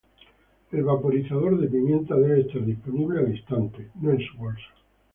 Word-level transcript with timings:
El 0.71 0.81
vaporizador 0.81 1.59
de 1.59 1.67
pimienta 1.67 2.15
debe 2.15 2.41
estar 2.41 2.65
disponible 2.65 3.19
al 3.19 3.29
instante, 3.37 3.89
no 4.01 4.09
en 4.09 4.19
su 4.19 4.35
bolso. 4.35 4.71